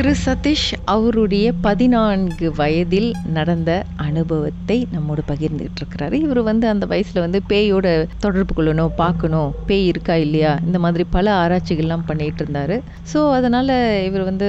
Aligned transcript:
திரு 0.00 0.14
சதீஷ் 0.26 0.72
அவருடைய 0.84 1.52
பதினான்கு 1.60 2.52
வயதில் 2.52 3.14
நடந்த 3.24 3.84
அனுபவத்தை 3.96 4.86
நம்மோடு 4.90 5.22
பகிர்ந்துகிட்டு 5.28 5.80
இருக்கிறாரு 5.80 6.12
இவர் 6.12 6.42
வந்து 6.42 6.68
அந்த 6.68 6.86
வயசில் 6.86 7.20
வந்து 7.20 7.42
பேயோட 7.48 8.06
தொடர்பு 8.18 8.54
கொள்ளணும் 8.56 8.94
பார்க்கணும். 8.96 9.54
பேய் 9.66 9.86
இருக்கா 9.86 10.14
இல்லையா? 10.14 10.58
இந்த 10.66 10.78
மாதிரி 10.78 11.04
பல 11.10 11.34
ஆராய்ச்சிகள்லாம் 11.34 12.06
பண்ணிட்டு 12.06 12.42
இருந்தார் 12.42 12.82
ஸோ 13.12 13.32
அதனால் 13.32 14.04
இவர் 14.04 14.24
வந்து 14.24 14.48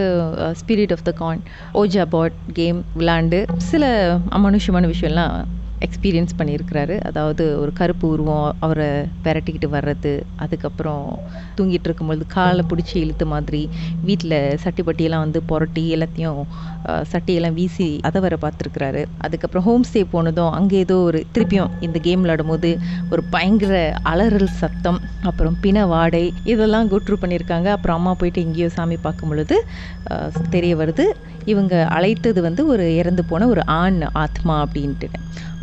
ஸ்பிரிட் 0.62 0.91
ஆஃப் 0.91 1.04
த 1.04 1.12
கான் 1.12 1.41
ஓஜா 1.73 2.05
பாட் 2.05 2.34
கேம் 2.54 2.84
விளாண்டு 2.98 3.45
சில 3.58 3.84
அமனுஷமான 4.30 4.94
விஷயம்லாம் 4.94 5.36
எக்ஸ்பீரியன்ஸ் 5.86 6.34
பண்ணியிருக்கிறாரு. 6.39 6.95
அதாவது 7.09 7.43
ஒரு 7.61 7.71
கருப்பு 7.79 8.05
உருவம் 8.13 8.49
அவரை 8.66 8.89
விரட்டிக்கிட்டு 9.26 9.70
வர்றது 9.76 10.13
அதுக்கப்புறம் 10.44 11.05
தூங்கிட்டு 11.58 11.88
இருக்கும்பொழுது 11.89 12.26
காலை 12.35 12.63
பிடிச்சி 12.72 12.95
இழுத்த 13.03 13.26
மாதிரி 13.34 13.62
வீட்டில் 14.08 14.38
சட்டிப்பட்டியெல்லாம் 14.63 15.23
வந்து 15.25 15.41
புரட்டி 15.52 15.84
எல்லாத்தையும் 15.95 16.41
சட்டியெல்லாம் 17.12 17.58
வீசி 17.58 17.88
அதை 18.08 18.20
வர 18.25 18.36
பார்த்துருக்குறாரு. 18.44 19.02
அதுக்கப்புறம் 19.25 19.66
ஹோம் 19.67 19.86
ஸ்டே 19.88 20.02
போனதும் 20.13 20.52
அங்கே 20.59 20.77
ஏதோ 20.86 20.95
ஒரு 21.09 21.20
திருப்பியும் 21.34 21.73
இந்த 21.88 21.98
கேம் 22.08 22.23
விளையாடும்போது 22.23 22.72
ஒரு 23.13 23.23
பயங்கர 23.36 23.75
அலறல் 24.11 24.55
சத்தம் 24.61 25.00
அப்புறம் 25.30 25.58
பிண 25.66 25.86
வாடை 25.94 26.23
இதெல்லாம் 26.53 26.89
குட்ரு 26.94 27.17
பண்ணியிருக்காங்க. 27.23 27.67
அப்புறம் 27.77 28.00
அம்மா 28.00 28.13
போயிட்டு 28.22 28.45
எங்கேயோ 28.45 28.70
சாமி 28.77 28.98
பார்க்கும் 29.08 29.31
பொழுது 29.34 29.58
தெரிய 30.55 30.73
வருது 30.81 31.05
இவங்க 31.52 31.75
அழைத்தது 31.98 32.39
வந்து 32.48 32.61
ஒரு 32.73 32.86
இறந்து 33.02 33.23
போன 33.30 33.48
ஒரு 33.53 33.61
ஆண் 33.81 34.02
ஆத்மா 34.23 34.55
அப்படின்ட்டு. 34.66 35.08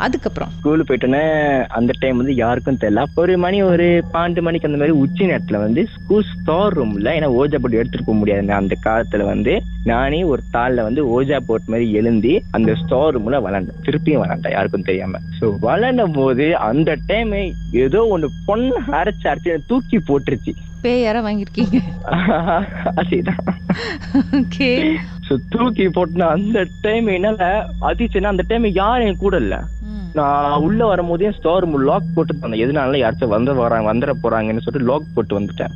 அதுக்கப்புறம்? 0.09 0.51
ஸ்கூல் 0.55 0.85
போயிட்டோன்னே 0.87 1.23
அந்த 1.69 1.91
டைம் 1.99 2.17
வந்து 2.17 2.35
யாருக்கும் 2.35 2.81
தெரியல. 2.81 3.03
ஒரு 3.15 3.37
மணி 3.37 3.63
ஒரு 3.63 3.85
பன்னெண்டு 4.13 4.41
மணிக்கு 4.41 4.69
அந்த 4.69 4.77
மாதிரி 4.77 4.95
உச்சி 4.99 5.23
நேரத்துல 5.25 5.59
வந்து 5.59 5.81
ஸ்கூல் 5.95 6.29
ஸ்டோர் 6.31 6.77
ரூம்ல 6.77 7.15
ஏன்னா 7.17 7.29
ஓஜா 7.39 7.57
போட்டு 7.57 7.79
எடுத்துட்டு 7.79 8.07
போக 8.07 8.17
முடியாது 8.17 8.53
அந்த 8.59 8.75
காலத்துல 8.85 9.25
வந்து 9.25 9.53
நானே 9.83 10.23
ஒரு 10.25 10.41
தாள்ல 10.53 10.83
வந்து 10.83 11.01
ஓஜா 11.15 11.39
போட் 11.41 11.67
மாதிரி 11.67 11.91
எழுந்தி 11.93 12.33
அந்த 12.51 12.75
ஸ்டோர் 12.75 13.13
ரூம்ல 13.15 13.39
விளாண்டேன் 13.45 13.83
திருப்பியும் 13.85 14.23
விளாண்டேன் 14.23 14.51
யாருக்கும் 14.51 14.87
தெரியாம. 14.89 15.21
ஸோ 15.39 15.45
விளாண்டும் 15.61 16.13
போது 16.13 16.47
அந்த 16.69 16.97
டைம் 17.07 17.33
ஏதோ 17.79 18.01
ஒண்ணு 18.11 18.29
பொண்ணு 18.45 18.75
அரைச்சு 18.93 19.27
அரைச்சு 19.27 19.61
தூக்கி 19.67 19.99
போட்டுருச்சு. 20.09 20.53
பேய் 20.81 21.01
யாரா 21.01 21.21
வாங்கியிருக்கீங்க. 21.21 21.77
அதுதான். 22.99 23.41
ஓகே. 24.37 24.69
ஸோ 25.27 25.33
தூக்கி 25.49 25.85
போட்டுனா 25.87 26.27
அந்த 26.29 26.59
டைம் 26.81 27.07
என்னால 27.07 27.47
அதிர்ச்சின்னா 27.81 28.23
அந்த 28.25 28.45
டைம் 28.47 28.67
யாரும் 28.73 29.07
என் 29.07 29.17
கூட 29.17 29.37
இல்ல. 29.37 29.55
நான் 30.13 30.61
உள்ள 30.61 30.85
வரும்போதே 30.85 31.31
ஸ்டோர் 31.31 31.63
ரூம் 31.63 31.83
லாக் 31.83 32.03
போட்டு 32.15 32.39
வந்தேன் 32.39 32.69
எதனால 32.69 32.97
யாராச்சும் 32.97 33.27
வந்து 33.27 33.53
வராங்க 33.53 33.93
வந்துட 33.93 34.11
போறாங்கன்னு 34.23 34.65
சொல்லிட்டு 34.65 34.89
லாக் 34.89 35.13
போட்டு 35.13 35.39
வந்துட்டேன். 35.39 35.71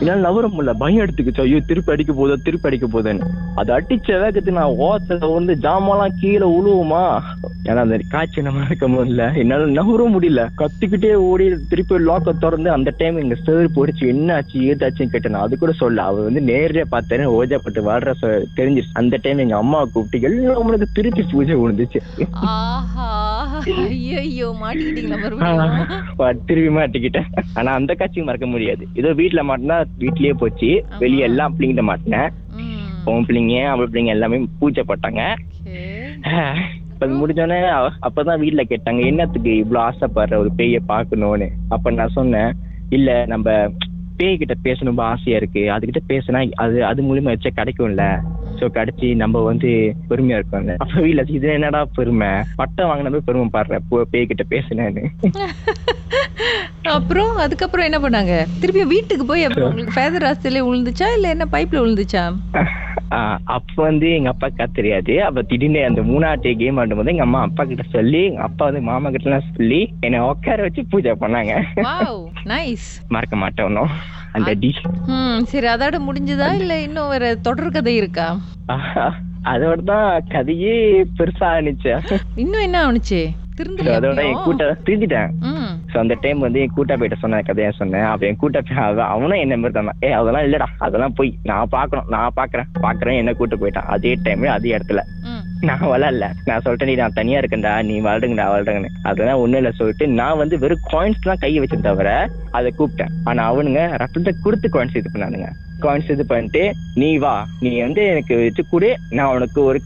என்னால 0.00 0.20
நவர 0.20 0.48
முடியல. 0.48 0.72
பயம் 0.72 1.06
எடுத்துக்கிச்சு. 1.06 1.40
ஐயோ 1.40 1.60
திருப்பி 1.60 1.92
அடிக்க 1.92 2.12
போதோ 2.12 2.34
திருப்பி 2.42 2.68
அடிக்க 2.68 2.86
போதேன்னு. 2.86 3.20
அது 3.54 3.80
அடிச்ச 3.80 4.08
வேகத்துக்கு 4.08 4.50
நான் 4.50 4.76
ஓசல 4.78 5.32
வந்து 5.32 5.58
ஜாமான்லாம் 5.62 6.18
கீழே 6.20 6.46
உழுவுமா? 6.46 7.20
ஏன்னா 7.64 7.76
அந்த 7.76 8.00
காய்ச்சி 8.08 8.42
நம்ம 8.42 8.64
இருக்க 8.64 8.88
முடியல. 8.88 9.36
என்னால 9.36 9.66
நவர 9.66 10.08
முடியல. 10.08 10.46
கத்திக்கிட்டே 10.58 11.14
ஓடி 11.14 11.54
திருப்பி 11.68 11.94
லாக்கை 11.94 12.38
திறந்து 12.38 12.70
அந்த 12.70 12.94
டைம் 12.96 13.16
எங்க 13.16 13.34
சார் 13.34 13.70
போயிடுச்சு. 13.70 14.06
என்ன 14.06 14.34
ஆச்சு 14.34 14.60
ஏதாச்சுன்னு 14.60 15.06
கேட்டேன் 15.06 15.34
அது 15.34 15.58
கூட 15.58 15.72
சொல்ல 15.72 16.02
அவ 16.02 16.22
வந்து 16.22 16.40
நேரடியா 16.40 16.84
பார்த்தேன் 16.88 17.28
ஓஜாப்பட்டு 17.28 17.82
வாழ்ற 17.90 18.12
தெரிஞ்சிருச்சு. 18.56 18.92
அந்த 18.92 19.18
டைம் 19.22 19.38
எங்க 19.38 19.56
அம்மா 19.56 19.84
கூப்பிட்டு 19.84 20.28
எல்லாம் 20.30 20.56
உங்களுக்கு 20.56 20.88
திருப்பி 20.92 21.22
பூஜை 21.22 21.56
விழுந்துச்சு. 21.56 22.00
ஆஹா. 22.30 23.39
ஐயோ 23.52 24.56
மாட்டிக்கிட்டீங்களா 24.62 25.20
மறுபடியும்? 25.20 25.86
ப- 26.16 26.34
திருப்பி 26.46 26.80
மாட்டிக்கிட்டேன். 26.80 27.26
ஆனா 27.54 27.72
அந்த 27.72 27.94
காட்சியும் 27.94 28.26
மறக்க 28.26 28.46
முடியாது. 28.46 28.88
ஏதோ 28.94 29.08
வீட்டுல 29.08 29.42
மாட்டினா 29.42 29.84
வீட்லயே 29.98 30.32
போச்சு. 30.32 30.84
வெளியே 30.98 31.22
எல்லா 31.22 31.48
பிள்ளைங்கிட்ட 31.48 31.94
மாட்டினேன். 31.94 32.28
உன் 33.04 33.24
பிள்ளைங்க 33.24 33.66
அவள் 33.66 33.88
பிள்ளைங்க 33.88 34.06
எல்லாமே 34.06 34.46
பூஜை 34.58 34.84
போட்டாங்க. 34.88 35.34
okay. 35.66 36.16
இப்ப 36.92 37.06
அது 37.06 37.26
முடிஞ்சோடனே 37.26 37.88
அப்பதான் 38.06 38.38
வீட்ல 38.38 38.62
கேட்டாங்க 38.62 39.06
என்னத்துக்கு 39.06 39.56
இவ்வளவு 39.56 39.90
ஆசைப்படுற 39.90 40.34
ஒரு 40.36 40.50
பேயை 40.56 40.78
பார்க்கணும்னு? 40.86 41.50
அப்ப 41.68 41.90
நான் 41.90 42.08
சொன்னேன் 42.08 42.56
இல்ல 42.88 43.24
நம்ம 43.26 43.70
பேய் 44.16 44.36
கிட்ட 44.36 44.54
பேசணும் 44.64 45.00
ஆசையா 45.00 45.38
இருக்கு. 45.38 45.60
அதுகிட்ட 45.60 46.00
பேசினா 46.08 46.50
அது 46.50 46.84
அது 46.84 47.02
மூலியமா 47.02 47.36
வச்சா 47.36 47.50
கிடைக்கும்ல? 47.56 48.20
சோ 48.60 48.66
கிடைச்சி 48.74 49.08
நம்ம 49.14 49.42
வந்து 49.42 49.70
பெருமையா 50.08 50.38
இருக்கோம்ல 50.38 50.72
அப்ப 50.76 51.00
வீட்ல 51.00 51.22
இது 51.30 51.48
என்னடா 51.52 51.80
பெருமை? 51.96 52.30
பட்டம் 52.56 52.88
வாங்கின 52.88 53.10
போய் 53.10 53.26
பெருமை 53.26 53.48
பாடுற 53.52 53.78
போ- 53.88 54.06
பேய் 54.10 54.26
கிட்ட 54.26 54.44
பேசினேன்னு. 54.50 55.04
அப்புறம் 56.90 57.32
அதுக்கப்புறம் 57.36 57.84
என்ன 57.84 57.98
பண்ணாங்க? 57.98 58.34
திருப்பி 58.60 58.84
வீட்டுக்கு 58.86 59.26
போய் 59.26 59.44
அப்ப 59.44 59.60
உங்களுக்கு 59.64 59.96
ஃபேதர் 59.96 60.26
ஹாஸ்டல்லே 60.28 60.62
விழுந்துச்சா 60.66 61.08
இல்ல 61.14 61.28
என்ன 61.28 61.46
பைப்ல 61.52 61.82
விழுந்துச்சா 61.82 62.24
அப்ப 63.50 63.76
வந்து 63.82 64.08
எங்க 64.10 64.30
அப்பாக்கா 64.30 64.66
தெரியாது. 64.72 65.14
அப்ப 65.24 65.42
திடீர்னு 65.42 65.80
அந்த 65.84 66.02
மூணாவது 66.02 66.56
கேம் 66.56 66.76
ஆடும்போது 66.76 67.10
எங்க 67.10 67.22
அம்மா 67.22 67.40
அப்பா 67.42 67.64
கிட்ட 67.64 67.84
சொல்லி 67.90 68.22
எங்க 68.24 68.42
அப்பா 68.42 68.64
வந்து 68.64 68.82
மாமா 68.82 69.10
கிட்ட 69.10 69.28
எல்லாம் 69.28 69.48
சொல்லி 69.50 69.80
என்னை 70.00 70.20
உட்கார 70.28 70.60
வச்சு 70.62 70.84
பூஜை 70.86 71.14
பண்ணாங்க. 71.20 71.54
நைஸ் 72.48 72.88
மறக்க 73.08 73.36
மாட்டேன் 73.36 73.66
ஒன்னும் 73.66 73.92
அந்த 74.36 74.50
சரி 75.52 75.68
அதோட 75.74 75.98
முடிஞ்சதா? 76.06 76.48
இல்ல 76.62 76.74
இன்னும் 76.86 77.12
வேற 77.14 77.26
தொடர் 77.48 77.74
கதை 77.76 77.94
இருக்கா? 78.00 78.28
அதோட 79.52 79.78
தான் 79.92 80.08
கதையே 80.34 80.74
பெருசா 81.18 81.50
ஆனிச்சு 81.58 81.92
இன்னும் 82.44 82.66
என்ன 82.68 82.80
ஆனுச்சு 82.88 83.20
அதோட 83.94 84.20
என்? 84.28 84.38
கூட்ட 84.44 84.66
திருந்திட்டேன். 84.84 85.32
சோ 85.92 85.96
அந்த 86.02 86.14
டைம் 86.22 86.44
வந்து 86.44 86.60
என் 86.64 86.72
கூட்டா 86.76 86.94
போயிட்ட 87.00 87.16
சொன்ன 87.22 87.40
கதையா 87.48 87.70
சொன்னேன். 87.78 88.06
அப்ப 88.10 88.26
என் 88.28 88.38
கூட்ட 88.42 88.60
அவன் 88.84 89.10
அவனும் 89.14 89.42
என்ன 89.44 89.56
மாதிரி 89.62 89.76
தான். 89.78 89.98
ஏ 90.06 90.10
அதெல்லாம் 90.18 90.46
இல்லடா 90.46 90.68
அதெல்லாம் 90.86 91.16
போய் 91.18 91.30
நான் 91.50 91.72
பாக்கணும் 91.74 92.08
நான் 92.14 92.36
பாக்குறேன் 92.38 92.70
பாக்குறேன் 92.86 93.18
என்ன 93.22 93.32
கூட்டு 93.40 93.58
போயிட்டான். 93.62 93.90
அதே 93.96 94.12
டைம் 94.26 94.46
அதே 94.56 94.72
இடத்துல. 94.76 95.02
நான் 95.68 95.82
வளரல. 95.92 96.26
நான் 96.48 96.62
சொல்லிட்டேன் 96.64 96.90
நீ 96.90 96.94
நான் 97.00 97.16
தனியா 97.18 97.38
இருக்கேன்டா 97.40 97.72
நீ 97.88 97.94
வளருங்கடா 98.06 98.44
வளருங்கன்னு 98.52 98.90
அதெல்லாம் 99.08 99.40
ஒண்ணும் 99.42 99.60
இல்ல 99.60 99.70
சொல்லிட்டு 99.78 100.04
நான் 100.20 100.38
வந்து 100.42 100.56
வெறும் 100.62 100.84
காயின்ஸ் 100.92 101.26
தான் 101.26 101.40
கையை 101.42 101.58
வச்சேன் 101.62 101.86
தவிர 101.88 102.10
அதை 102.58 102.68
கூப்பிட்டேன். 102.78 103.12
ஆனா 103.28 103.42
அவனுங்க 103.50 103.82
ரத்தத்தை 104.02 104.32
கொடுத்து 104.44 104.68
காயின்ஸ் 104.74 104.98
இது 105.00 105.12
பண்ணானுங்க. 105.14 105.48
காயின்ஸ் 105.84 106.12
இது 106.14 106.24
பண்ணிட்டு 106.30 106.62
நீ 107.00 107.10
வா 107.24 107.34
நீ 107.64 107.72
வந்து 107.86 108.02
எனக்கு 108.12 108.34
வச்சு 108.42 108.64
கொடு 108.72 108.90
நான் 109.18 109.32
உனக்கு 109.36 109.60
ஒரு 109.70 109.80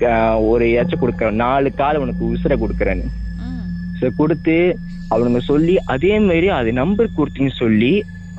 ஒரு 0.52 0.66
ஏதாச்சும் 0.74 1.02
கொடுக்குறேன். 1.02 1.40
நாலு 1.44 1.70
கால் 1.80 2.02
உனக்கு 2.04 2.24
உசுரை 2.32 2.58
கொடுக்குறேன்னு. 2.62 3.08
ஸோ 4.00 4.08
கொடுத்து 4.20 4.56
அவனுங்க 5.14 5.40
சொல்லி 5.52 5.74
அதே 5.94 6.12
மாதிரி 6.28 6.48
அது 6.58 6.70
நம்பர் 6.82 7.16
கொடுத்துன்னு 7.18 7.54
சொல்லி 7.62 7.92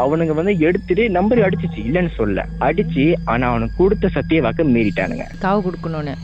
அவனுங்க 0.04 0.34
வந்து 0.40 0.54
எடுத்துட்டு 0.68 1.04
நம்பர் 1.18 1.46
அடிச்சிச்சு. 1.48 1.82
இல்லைன்னு 1.90 2.14
சொல்ல 2.22 2.48
அடிச்சு 2.70 3.06
ஆனா 3.34 3.52
அவனுக்கு 3.52 3.78
கொடுத்த 3.84 4.14
சத்திய 4.16 4.42
வாக்க 4.46 4.72
மீறிட்டானுங்க. 4.76 5.28
காவு 5.46 5.62
கொடுக்கணும்னு. 5.68 6.16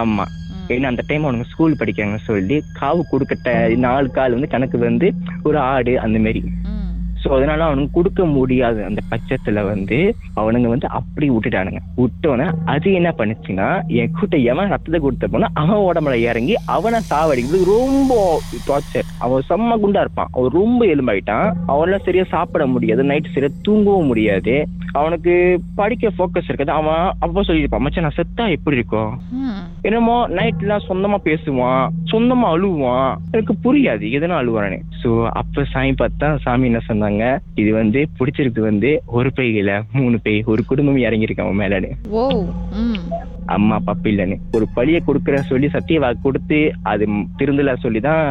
ஆமா. 0.00 0.24
ஏன்னா 0.68 0.84
அந்த 0.84 1.02
டைம் 1.06 1.24
அவனுங்க 1.24 1.46
ஸ்கூல் 1.48 1.76
படிக்கிறாங்கன்னு 1.78 2.26
சொல்லி 2.26 2.62
காவு 2.80 3.02
கொடுக்கட்ட 3.12 3.50
நாலு 3.76 4.10
கால் 4.10 4.32
வந்து 4.32 4.48
கணக்கு 4.48 4.78
வந்து 4.78 5.08
ஒரு 5.42 5.58
ஆடு 5.58 6.00
அந்த 6.00 6.18
மாதிரி. 6.18 6.42
ஸோ 7.26 7.30
அதனால 7.36 7.60
அவனுக்கு 7.68 7.96
கொடுக்க 7.98 8.24
முடியாது 8.34 8.80
அந்த 8.88 9.00
பட்சத்துல 9.12 9.62
வந்து 9.70 9.96
அவனுங்க 10.40 10.68
வந்து 10.72 10.88
அப்படி 10.98 11.26
விட்டுட்டானுங்க. 11.30 11.80
விட்டோன்னே 12.00 12.46
அது 12.72 12.88
என்ன 12.98 13.10
பண்ணுச்சுன்னா 13.18 13.68
என் 14.00 14.14
கூட்ட 14.18 14.36
எவன் 14.52 14.70
ரத்தத்தை 14.72 15.00
கொடுத்த 15.00 15.28
போனா 15.32 15.48
அவன் 15.62 15.86
உடம்புல 15.88 16.16
இறங்கி 16.28 16.54
அவனை 16.76 17.00
சாவடிக்கிறது 17.10 17.70
ரொம்ப 17.74 18.14
டார்ச்சர் 18.68 19.10
அவன் 19.24 19.46
செம்ம 19.50 19.78
குண்டா 19.82 20.04
இருப்பான். 20.04 20.32
அவன் 20.36 20.56
ரொம்ப 20.60 20.80
எலும்பாயிட்டான். 20.94 21.48
அவனால 21.72 21.98
சரியா 22.06 22.26
சாப்பிட 22.34 22.66
முடியாது. 22.74 23.08
நைட் 23.10 23.34
சரியா 23.34 23.52
தூங்கவும் 23.68 24.10
முடியாது. 24.12 24.56
அவனுக்கு 25.00 25.32
படிக்க 25.78 26.10
ஃபோக்கஸ் 26.16 26.48
இருக்காது. 26.48 26.72
அவன் 26.80 27.02
அப்போ 27.24 27.42
சொல்லியிருப்பான் 27.48 27.84
மச்சான் 27.84 28.06
நான் 28.06 28.18
செத்தா 28.18 28.44
எப்படி 28.56 28.78
இருக்கும்? 28.78 29.10
என்னமோ 29.88 30.16
நைட்லாம் 30.38 30.86
சொந்தமா 30.90 31.18
பேசுவான். 31.28 31.84
சொந்தமா 32.12 32.46
அழுவான். 32.54 33.10
எனக்கு 33.34 33.56
புரியாது 33.64 34.06
எதனா 34.18 34.38
அழுவானு 34.42 34.78
சோ 35.00 35.10
அப்ப 35.40 35.64
சாமி 35.72 35.92
பார்த்தா 36.02 36.28
சாமி 36.44 36.68
என்ன 36.70 36.80
சொன்னாங்க? 36.88 37.15
இது 37.62 37.70
வந்து 37.80 38.02
பிடிச்சிருக்கு 38.18 38.62
வந்து 38.70 38.90
ஒரு 39.06 39.30
இல்ல 39.62 39.72
மூணு 39.98 40.18
பேய் 40.26 40.42
ஒரு 40.52 40.62
குடும்பம் 40.70 41.04
இறங்கியிருக்கு 41.06 41.46
அவன் 41.46 41.60
மேலன்னு. 41.62 41.92
அம்மா 43.54 43.74
அப்பா 43.78 43.92
இல்லைன்னு. 44.10 44.36
ஒரு 44.56 44.66
பழிய 44.76 44.98
கொடுக்குற 45.08 45.36
சொல்லி 45.48 45.66
சத்திய 45.74 45.98
வாக்கு 46.02 46.20
கொடுத்து 46.22 46.56
அது 46.92 47.04
திருந்தல 47.40 47.74
சொல்லி 47.82 48.00
தான் 48.06 48.22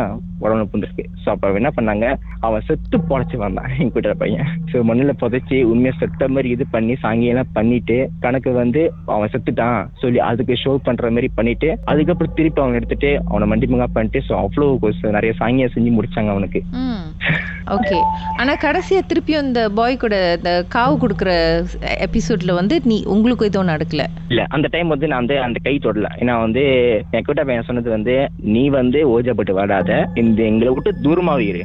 உடம்புல 0.43 0.65
புந்திருக்கு 0.71 1.03
சோ 1.23 1.27
அப்ப 1.33 1.51
என்ன 1.59 1.69
பண்ணாங்க? 1.77 2.05
அவன் 2.47 2.65
செத்து 2.67 2.97
பொழைச்சு 3.09 3.37
வந்தான் 3.43 3.69
என் 3.77 3.91
கூட்டுற 3.93 4.13
பையன். 4.21 4.49
சோ 4.71 4.81
மண்ணுல 4.89 5.13
புதைச்சி 5.21 5.57
உண்மையா 5.71 5.93
செத்த 5.99 6.27
மாதிரி 6.27 6.49
இது 6.55 6.65
பண்ணி 6.73 6.95
சாங்கியெல்லாம் 7.03 7.53
பண்ணிட்டு 7.57 7.97
கணக்கு 8.25 8.51
வந்து 8.61 8.81
அவன் 9.15 9.31
செத்துட்டான் 9.35 9.79
சொல்லி 10.01 10.19
அதுக்கு 10.29 10.55
ஷோ 10.63 10.73
பண்ற 10.87 11.11
மாதிரி 11.15 11.29
பண்ணிட்டு 11.37 11.69
அதுக்கப்புறம் 11.93 12.35
திருப்பி 12.39 12.61
அவன் 12.61 12.79
எடுத்துட்டு 12.79 13.11
அவனை 13.29 13.47
மண்டிமுகா 13.53 13.87
பண்ணிட்டு 13.95 14.21
ஸோ 14.27 14.35
அவ்வளோ 14.43 14.67
நிறைய 15.17 15.33
சாங்கியம் 15.41 15.73
செஞ்சு 15.77 15.93
முடிச்சாங்க 15.97 16.29
அவனுக்கு. 16.35 16.61
ஓகே 17.67 17.97
ஆனா 18.37 18.53
கடைசியா 18.55 18.99
திருப்பியும் 19.07 19.41
இந்த 19.41 19.69
பாய் 19.69 19.97
கூட 19.97 20.33
இந்த 20.37 20.65
காவு 20.75 20.95
கொடுக்குற 20.97 21.31
எபிசோட்ல 21.99 22.53
வந்து 22.53 22.81
நீ 22.83 23.03
உங்களுக்கு 23.05 23.45
எதுவும் 23.45 23.67
நடக்கல? 23.67 24.03
இல்ல 24.29 24.45
அந்த 24.49 24.67
டைம் 24.67 24.87
வந்து 24.87 25.07
நான் 25.07 25.17
வந்து 25.17 25.39
அந்த 25.39 25.59
கை 25.63 25.79
தொடல. 25.83 26.07
ஏன்னா 26.19 26.39
வந்து 26.39 26.63
என் 27.11 27.23
கூட்ட 27.23 27.43
பையன் 27.43 27.63
சொன்னது 27.63 27.89
வந்து 27.89 28.15
நீ 28.51 28.69
வந்து 28.69 29.01
ஓஜப்பட்டு 29.13 29.51
வாடாத 29.51 29.91
இந்த 30.15 30.43
எங்களை 30.43 30.73
விட்டு 30.73 30.93
தூரமாவே 31.03 31.39
இரு. 31.39 31.63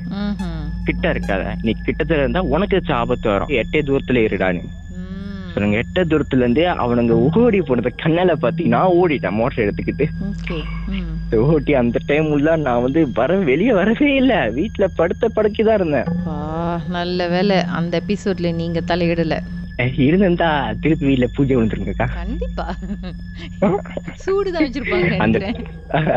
கிட்ட 0.84 1.12
இருக்காத. 1.12 1.44
நீ 1.62 1.74
கிட்டத்துல 1.86 2.16
இருந்தா 2.16 2.40
உனக்கு 2.48 2.80
ஆபத்து 2.94 3.30
வரும். 3.30 3.48
எட்டே 3.48 3.80
தூரத்துல 3.80 4.22
இருடான்னு 4.26 4.62
ம். 4.62 5.60
நாங்க 5.60 5.76
எட்ட 5.76 6.04
தூரத்துல 6.04 6.36
இருந்தே 6.36 6.66
அவனுங்க 6.84 7.14
ஓடி 7.38 7.60
போனதை 7.60 7.92
கண்ணால 8.02 8.32
பாத்தி 8.36 8.64
நான் 8.66 8.94
ஓடிட்டேன் 8.96 9.30
மோட்டர் 9.30 9.64
எடுத்துக்கிட்டு. 9.64 10.06
ஓட்டி 11.38 11.74
அந்த 11.74 11.98
டைம் 12.06 12.30
உள்ள 12.30 12.56
நான் 12.56 12.82
வந்து 12.82 13.12
வர 13.12 13.36
வெளியே 13.36 13.72
வரவே 13.72 14.14
இல்ல. 14.14 14.50
வீட்டுல 14.50 14.86
படுத்த 14.96 15.28
படுக்கி 15.28 15.62
தான் 15.62 15.74
இருந்தேன். 15.74 16.08
நல்ல 16.88 17.28
வேலை 17.28 17.56
அந்த 17.70 18.02
எபிசோட்ல 18.06 18.54
நீங்க 18.54 18.80
தலையிடல. 18.80 19.36
இருந்திருந்தா 19.96 20.48
திருப்பி 20.80 21.06
வீட்டுல 21.06 21.26
பூஜை 21.34 21.56
வந்துருங்கக்கா 21.56 22.06
கண்டிப்பா. 22.14 22.66
சூடுதான் 24.26 24.64
வச்சிருப்பாங்க 24.64 25.52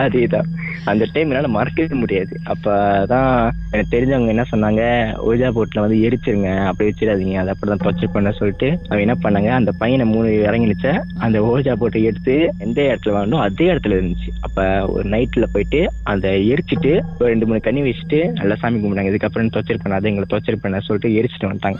அதேதான். 0.05 0.49
அந்த 0.91 1.03
டைம் 1.13 1.29
என்னால் 1.31 1.55
மறக்கவே 1.57 1.97
முடியாது. 2.03 2.33
அப்போ 2.53 2.71
தான் 3.11 3.29
எனக்கு 3.73 3.93
தெரிஞ்சவங்க 3.95 4.33
என்ன 4.33 4.45
சொன்னாங்க 4.51 4.81
ஓஜா 5.29 5.49
போட்டில் 5.57 5.83
வந்து 5.83 5.97
எரிச்சிருங்க 6.07 6.51
அப்படி 6.69 6.87
வச்சிடாதீங்க 6.89 7.35
அதை 7.41 7.53
அப்படிதான் 7.53 7.85
தொச்சு 7.85 8.07
பண்ண 8.15 8.31
சொல்லிட்டு 8.39 8.69
அவன் 8.89 9.03
என்ன 9.05 9.15
பண்ணாங்க 9.23 9.51
அந்த 9.59 9.73
பையனை 9.81 10.07
மூணு 10.13 10.29
இறங்கினுச்ச. 10.47 10.87
அந்த 11.25 11.39
ஓஜா 11.51 11.75
போட்டை 11.83 12.03
எடுத்து 12.11 12.35
எந்த 12.67 12.79
இடத்துல 12.89 13.15
வாங்கணும் 13.17 13.45
அதே 13.47 13.67
இடத்துல 13.73 13.97
இருந்துச்சு. 13.99 14.31
அப்போ 14.41 14.65
ஒரு 14.95 15.05
நைட்டில் 15.15 15.51
போயிட்டு 15.55 15.81
அந்த 16.13 16.27
எரிச்சிட்டு 16.53 16.93
ஒரு 17.19 17.31
ரெண்டு 17.33 17.47
மூணு 17.49 17.59
கண்ணி 17.67 17.83
வச்சுட்டு 17.89 18.21
நல்லா 18.39 18.57
சாமி 18.63 18.81
கும்பிட்டாங்க. 18.83 19.13
இதுக்கப்புறம் 19.13 19.53
தொச்சர் 19.57 19.97
அதை 19.99 20.11
எங்களை 20.11 20.29
தொச்சர் 20.35 20.63
பண்ண 20.65 20.79
சொல்லிட்டு 20.89 21.15
எரிச்சிட்டு 21.19 21.49
வந்துட்டாங்க. 21.49 21.79